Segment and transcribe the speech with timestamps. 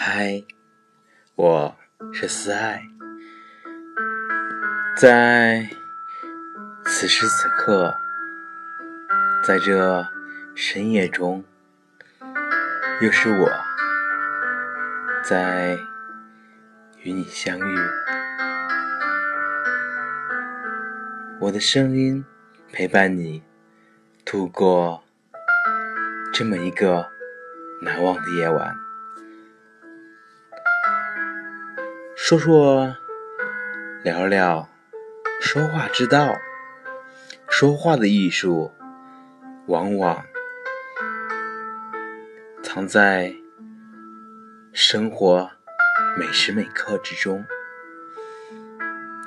[0.00, 0.44] 嗨，
[1.34, 1.76] 我
[2.12, 2.84] 是思爱，
[4.96, 5.68] 在
[6.84, 7.92] 此时此刻，
[9.42, 10.06] 在这
[10.54, 11.44] 深夜中，
[13.02, 13.50] 又是我
[15.24, 15.76] 在
[17.02, 17.78] 与你相遇。
[21.40, 22.24] 我的声音
[22.72, 23.42] 陪伴你
[24.24, 25.02] 度过
[26.32, 27.10] 这么一个
[27.82, 28.87] 难忘的夜晚。
[32.28, 32.94] 说说，
[34.04, 34.68] 聊聊
[35.40, 36.36] 说话之道。
[37.48, 38.70] 说话的艺术，
[39.64, 40.22] 往往
[42.62, 43.34] 藏在
[44.74, 45.50] 生活
[46.18, 47.46] 每时每刻之中。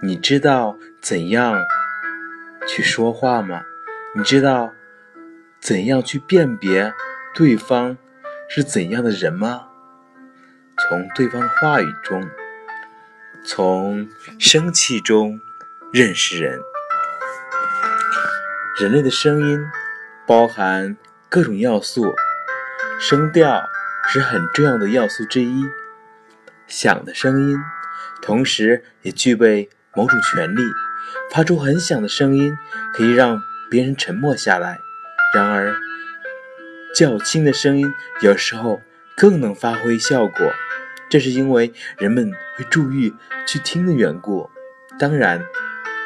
[0.00, 1.60] 你知道怎样
[2.64, 3.64] 去说话吗？
[4.14, 4.70] 你知道
[5.58, 6.94] 怎样去辨别
[7.34, 7.98] 对方
[8.48, 9.66] 是怎样的人吗？
[10.78, 12.24] 从对方的话语中。
[13.46, 15.38] 从生气中
[15.92, 16.58] 认识人。
[18.80, 19.60] 人类的声音
[20.26, 20.96] 包含
[21.28, 22.14] 各种要素，
[22.98, 23.68] 声调
[24.08, 25.62] 是很重要的要素之一。
[26.66, 27.58] 响的声音，
[28.22, 30.62] 同时也具备某种权利。
[31.30, 32.56] 发出很响的声音，
[32.94, 34.78] 可以让别人沉默下来；
[35.34, 35.76] 然而，
[36.94, 38.80] 较轻的声音有时候
[39.14, 40.50] 更能发挥效果。
[41.08, 43.14] 这是因为人们会注意
[43.46, 44.50] 去听的缘故。
[44.98, 45.44] 当然，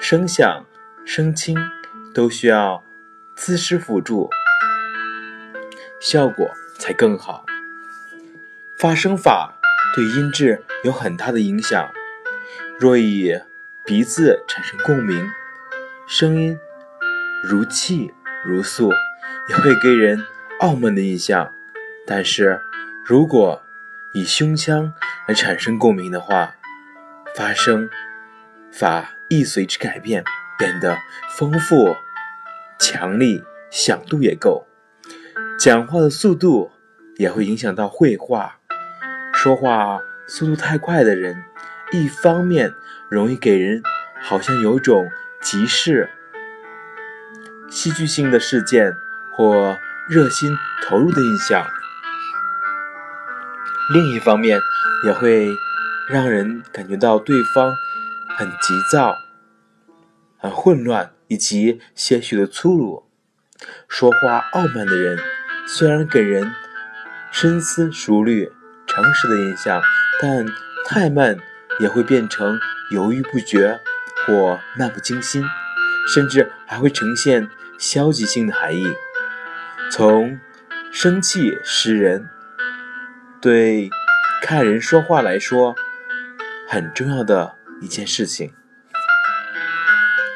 [0.00, 0.64] 声响、
[1.04, 1.56] 声轻
[2.14, 2.82] 都需要
[3.36, 4.28] 姿势辅助，
[6.00, 7.44] 效果才更好。
[8.78, 9.58] 发声法
[9.94, 11.90] 对音质有很大的影响。
[12.80, 13.40] 若以
[13.84, 15.30] 鼻子产生共鸣，
[16.08, 16.58] 声音
[17.44, 18.12] 如泣
[18.44, 18.90] 如诉，
[19.48, 20.24] 也会给人
[20.58, 21.54] 傲慢的印象。
[22.04, 22.60] 但是
[23.04, 23.62] 如果
[24.14, 24.92] 以胸腔
[25.26, 26.54] 来产生共鸣的话，
[27.34, 27.88] 发声
[28.70, 30.22] 法亦随之改变，
[30.58, 30.98] 变得
[31.36, 31.96] 丰富、
[32.78, 34.66] 强力，响度也够。
[35.58, 36.72] 讲话的速度
[37.16, 38.58] 也会影响到会话。
[39.32, 41.42] 说话速度太快的人，
[41.92, 42.74] 一方面
[43.08, 43.82] 容易给人
[44.20, 45.08] 好像有种
[45.40, 46.10] 急事、
[47.70, 48.94] 戏剧性的事件
[49.34, 49.78] 或
[50.08, 51.66] 热心投入的印象。
[53.92, 54.58] 另一方面，
[55.04, 55.50] 也会
[56.08, 57.74] 让人感觉到对方
[58.38, 59.14] 很急躁、
[60.38, 63.04] 很混乱，以及些许的粗鲁。
[63.88, 65.18] 说话傲慢的人，
[65.66, 66.50] 虽然给人
[67.30, 68.50] 深思熟虑、
[68.86, 69.82] 诚实的印象，
[70.22, 70.46] 但
[70.86, 71.36] 太慢
[71.78, 72.58] 也会变成
[72.92, 73.78] 犹豫不决
[74.24, 75.44] 或漫不经心，
[76.14, 77.46] 甚至还会呈现
[77.78, 78.86] 消极性的含义。
[79.90, 80.40] 从
[80.90, 82.30] 生气识人。
[83.42, 83.90] 对
[84.40, 85.74] 看人说话来说，
[86.68, 88.54] 很重要的一件事情。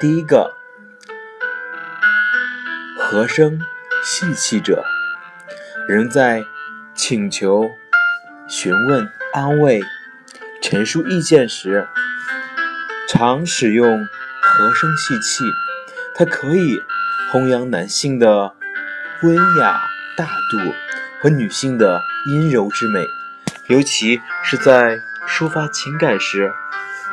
[0.00, 0.56] 第一个，
[2.98, 3.60] 和声
[4.02, 4.84] 细气者，
[5.86, 6.42] 人在
[6.96, 7.70] 请求、
[8.48, 9.80] 询问、安慰、
[10.60, 11.86] 陈述意见时，
[13.08, 14.04] 常使用
[14.42, 15.44] 和声细气，
[16.12, 16.82] 它可以
[17.30, 18.56] 弘扬男性的
[19.22, 19.80] 温雅
[20.16, 20.85] 大度。
[21.26, 23.04] 和女性的阴柔之美，
[23.68, 26.52] 尤其是在抒发情感时，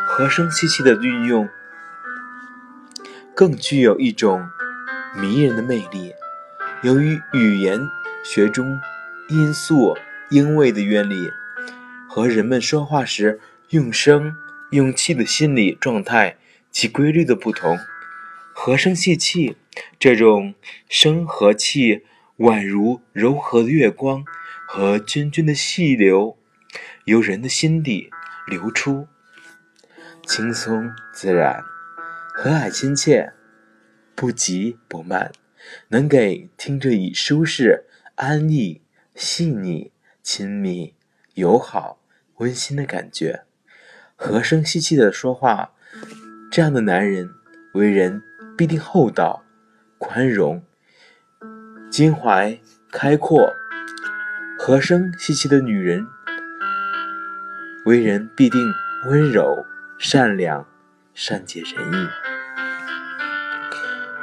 [0.05, 1.49] 和声细气的运用
[3.33, 4.47] 更具有一种
[5.19, 6.13] 迷人的魅力。
[6.83, 7.89] 由于语言
[8.23, 8.79] 学中
[9.29, 9.97] 音素
[10.29, 11.31] 音位的原理
[12.07, 14.35] 和人们说话时用声
[14.69, 16.37] 用气的心理状态
[16.69, 17.79] 及规律的不同，
[18.53, 19.57] 和声细气
[19.97, 20.53] 这种
[20.87, 22.03] 声和气。
[22.39, 24.25] 宛如柔和的月光
[24.67, 26.35] 和涓涓的细流，
[27.05, 28.09] 由人的心底
[28.47, 29.07] 流出，
[30.25, 31.63] 轻松自然，
[32.33, 33.33] 和蔼亲切，
[34.15, 35.31] 不急不慢，
[35.89, 37.85] 能给听者以舒适、
[38.15, 38.81] 安逸、
[39.13, 39.91] 细腻、
[40.23, 40.95] 亲密、
[41.35, 41.99] 友好、
[42.37, 43.43] 温馨的感觉。
[44.15, 45.73] 和声细气的说话，
[46.51, 47.29] 这样的男人
[47.75, 48.23] 为人
[48.57, 49.43] 必定厚道、
[49.99, 50.63] 宽容。
[51.93, 52.59] 襟怀
[52.91, 53.53] 开阔、
[54.57, 56.07] 和声细气的女人，
[57.85, 58.59] 为人必定
[59.07, 59.63] 温柔、
[59.99, 60.65] 善良、
[61.13, 62.07] 善解人意。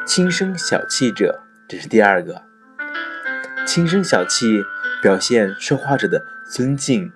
[0.05, 2.43] 轻声小气者，这是第二个。
[3.65, 4.65] 轻声小气
[5.01, 7.13] 表现说话者的尊敬、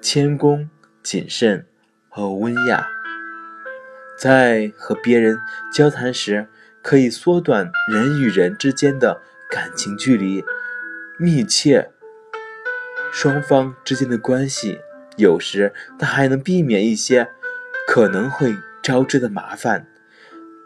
[0.00, 0.70] 谦恭、
[1.02, 1.66] 谨慎
[2.08, 2.88] 和温雅，
[4.16, 5.38] 在和别人
[5.70, 6.48] 交谈时，
[6.80, 9.20] 可以缩短人与人之间的。
[9.50, 10.44] 感情距离
[11.18, 11.90] 密切
[13.12, 14.80] 双方之间的关系，
[15.16, 17.28] 有时他还能避免一些
[17.86, 19.86] 可能会招致的麻烦。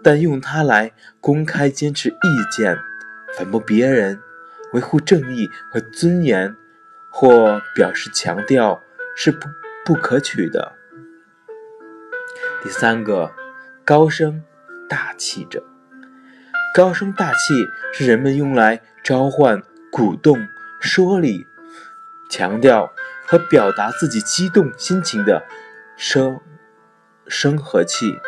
[0.03, 2.79] 但用它来公开坚持意见、
[3.39, 4.21] 反驳别人、
[4.75, 6.55] 维护正义和尊严，
[7.11, 8.83] 或表示强调，
[9.17, 9.49] 是不
[9.83, 10.75] 不可取的。
[12.63, 13.33] 第三个，
[13.83, 14.45] 高声
[14.87, 15.65] 大气者。
[16.75, 19.63] 高声大气是人们用来召唤、
[19.93, 20.49] 鼓动、
[20.81, 21.47] 说理、
[22.29, 22.93] 强调
[23.25, 25.45] 和表达自己激动心情的
[25.97, 26.41] 声
[27.29, 28.19] 声和气。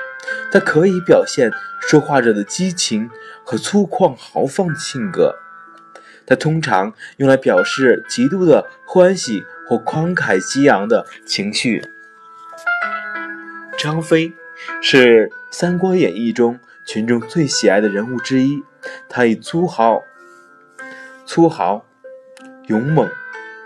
[0.52, 1.50] 它可以表现
[1.81, 3.10] 说话者的激情
[3.44, 5.34] 和粗犷豪放的性格。
[6.25, 11.82] 它通常用来表示极度的欢喜或慷慨激昂的情绪。
[13.76, 14.32] 张飞
[14.81, 16.60] 是《三国演义》中。
[16.86, 18.62] 群众最喜爱的人物之一，
[19.08, 20.04] 他以粗豪、
[21.26, 21.84] 粗豪、
[22.68, 23.10] 勇猛、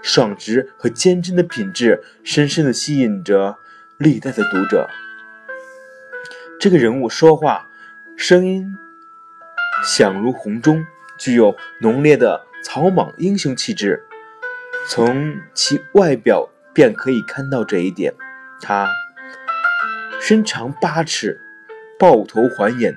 [0.02, 3.58] 爽直和坚贞的品质，深深地吸引着
[3.98, 4.88] 历代的读者。
[6.58, 7.68] 这个人物说话
[8.16, 8.74] 声音
[9.84, 10.86] 响如洪钟，
[11.18, 14.02] 具有浓烈的草莽英雄气质，
[14.88, 18.14] 从其外表便可以看到这一点。
[18.62, 18.88] 他
[20.22, 21.38] 身长八尺，
[21.98, 22.96] 豹头环眼。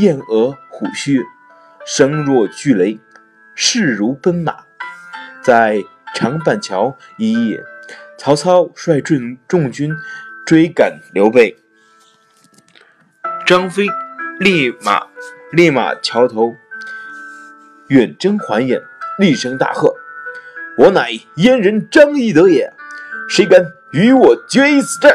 [0.00, 1.22] 燕额虎须，
[1.84, 2.98] 声若巨雷，
[3.54, 4.64] 势如奔马。
[5.42, 7.62] 在长板桥一夜，
[8.16, 9.94] 曹操率众众军
[10.46, 11.58] 追赶刘备，
[13.46, 13.86] 张飞
[14.38, 15.06] 立马
[15.52, 16.54] 立马桥头
[17.88, 18.80] 远征还眼，
[19.18, 19.94] 厉声大喝
[20.78, 22.72] ：“我乃燕人张翼德也，
[23.28, 25.14] 谁敢与我决一死战？”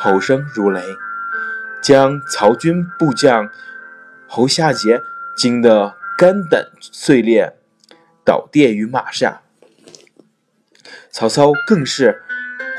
[0.00, 0.80] 吼声如雷。
[1.88, 3.48] 将曹军部将
[4.26, 5.00] 侯夏桀
[5.34, 7.56] 惊得肝胆碎裂，
[8.26, 9.40] 倒跌于马下。
[11.10, 12.22] 曹操更是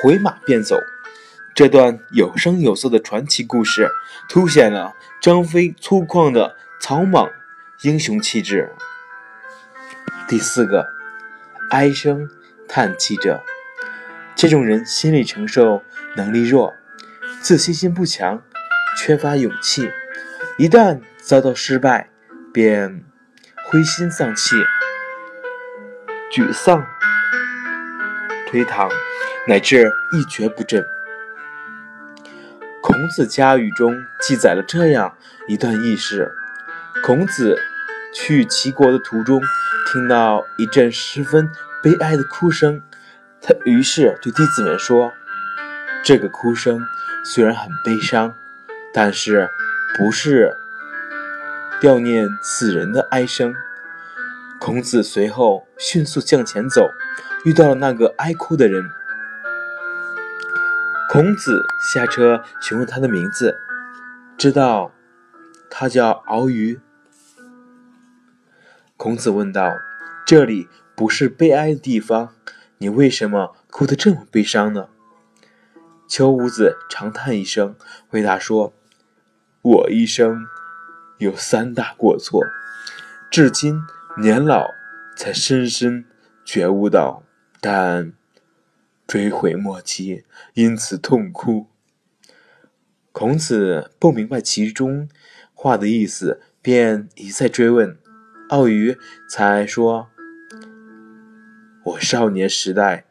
[0.03, 0.77] 回马便走。
[1.56, 3.89] 这段有声有色的传奇故事，
[4.29, 7.31] 凸显了张飞粗犷的草莽
[7.81, 8.71] 英雄气质。
[10.27, 10.85] 第四个，
[11.71, 12.29] 唉声
[12.67, 13.41] 叹气者，
[14.35, 15.81] 这种人心理承受
[16.15, 16.75] 能力弱，
[17.41, 18.44] 自信心不强。
[19.01, 19.90] 缺乏勇气，
[20.57, 22.10] 一旦遭到失败，
[22.54, 23.01] 便
[23.63, 24.57] 灰心丧气、
[26.34, 26.86] 沮丧、
[28.51, 28.90] 颓唐，
[29.48, 30.86] 乃至一蹶不振。
[32.84, 35.16] 孔子家语中记载了这样
[35.48, 36.30] 一段轶事：
[37.02, 37.57] 孔子
[38.13, 39.42] 去齐国的途中，
[39.90, 41.50] 听到一阵十分
[41.81, 42.81] 悲哀的哭声，
[43.42, 45.13] 他于是对弟子们说
[46.04, 46.81] ：“这个哭声
[47.24, 48.36] 虽然很悲伤。”
[48.91, 49.47] 但是，
[49.97, 50.56] 不是
[51.80, 53.53] 悼念死人的哀声。
[54.59, 56.89] 孔子随后迅速向前走，
[57.45, 58.83] 遇到了那个哀哭的人。
[61.07, 63.57] 孔子下车询问他的名字，
[64.38, 64.92] 知道
[65.69, 66.80] 他叫敖鱼。
[68.97, 69.77] 孔子问道
[70.25, 72.33] ：“这里不是悲哀的地方，
[72.80, 74.88] 你为什么哭得这么悲伤呢？”
[76.09, 77.75] 丘五子长叹一声，
[78.09, 78.74] 回答说。
[79.61, 80.47] 我一生
[81.17, 82.45] 有三大过错，
[83.29, 83.81] 至今
[84.17, 84.69] 年老
[85.17, 86.06] 才深深
[86.45, 87.23] 觉悟到，
[87.59, 88.13] 但
[89.06, 90.23] 追悔莫及，
[90.54, 91.68] 因此痛哭。
[93.11, 95.09] 孔子不明白其中
[95.54, 97.97] 话的意思，便一再追问，
[98.47, 98.97] 奥鱼
[99.30, 100.07] 才说
[101.83, 103.04] ：“我少年时代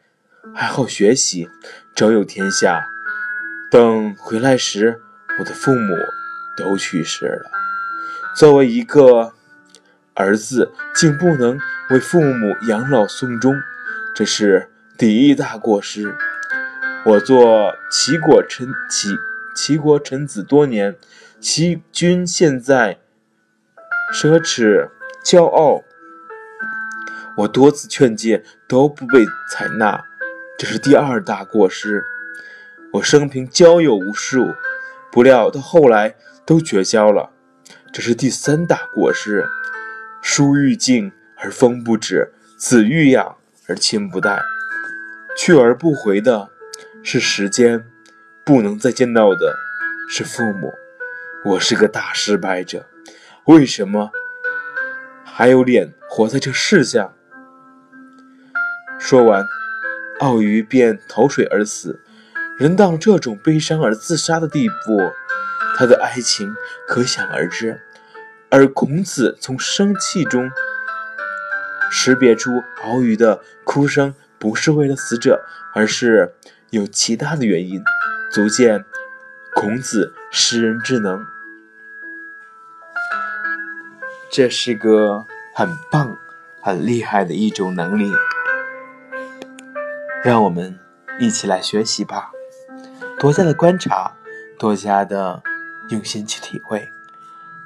[0.55, 1.47] 爱好学习，
[1.95, 2.87] 周游天下，
[3.69, 4.99] 等回来时，
[5.39, 5.93] 我的父母。”
[6.59, 7.51] 都去世了。
[8.35, 9.33] 作为一个
[10.13, 11.57] 儿子，竟不能
[11.89, 13.55] 为父母养老送终，
[14.13, 16.15] 这是第一大过失。
[17.05, 19.17] 我做齐国臣，齐
[19.55, 20.95] 齐国臣子多年，
[21.39, 22.99] 齐军现在
[24.13, 24.89] 奢侈
[25.23, 25.83] 骄傲，
[27.37, 30.05] 我多次劝诫都不被采纳，
[30.57, 32.03] 这是第二大过失。
[32.93, 34.53] 我生平交友无数，
[35.11, 36.15] 不料到后来。
[36.49, 37.29] 都绝交了，
[37.93, 39.47] 这是第三大过失。
[40.19, 43.37] 树欲静而风不止，子欲养
[43.67, 44.41] 而亲不待。
[45.37, 46.49] 去而不回的
[47.03, 47.85] 是时间，
[48.43, 49.55] 不能再见到的
[50.09, 50.73] 是父母。
[51.45, 52.87] 我是个大失败者，
[53.45, 54.09] 为什么
[55.23, 57.13] 还有脸活在这世上？
[58.97, 59.45] 说完，
[60.19, 62.01] 奥鱼便投水而死。
[62.57, 64.97] 人到了这种悲伤而自杀的地步。
[65.79, 66.53] 他的爱情
[66.85, 67.81] 可想而知，
[68.49, 70.51] 而孔子从生气中
[71.89, 72.51] 识别出
[72.83, 76.35] 敖鱼的哭声不是为了死者，而是
[76.71, 77.81] 有其他的原因，
[78.29, 78.83] 足见
[79.55, 81.25] 孔子识人之能。
[84.29, 86.17] 这是个很棒、
[86.61, 88.11] 很厉害的一种能力，
[90.25, 90.77] 让我们
[91.21, 92.31] 一起来学习吧。
[93.17, 94.17] 多加的观察，
[94.57, 95.41] 多加的
[95.89, 96.91] 用心去体会。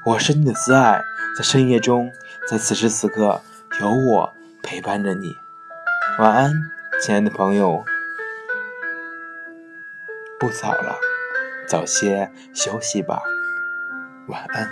[0.06, 1.02] 我是你的挚爱，
[1.38, 2.12] 在深夜中，
[2.50, 3.42] 在此时此刻，
[3.80, 5.38] 有我陪伴着你。
[6.20, 6.54] 晚安，
[7.02, 7.84] 亲爱的朋友。
[10.40, 10.98] 不早了，
[11.68, 13.22] 早些休息吧。
[14.28, 14.70] 晚安。